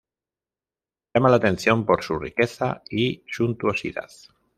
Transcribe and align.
Llama 1.13 1.29
la 1.29 1.35
atención 1.35 1.85
por 1.85 2.01
su 2.01 2.17
riqueza 2.17 2.81
y 2.89 3.23
suntuosidad. 3.31 4.09